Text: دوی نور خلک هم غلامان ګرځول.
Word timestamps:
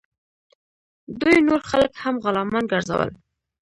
دوی 1.19 1.37
نور 1.47 1.61
خلک 1.69 1.93
هم 2.03 2.15
غلامان 2.23 2.63
ګرځول. 2.73 3.09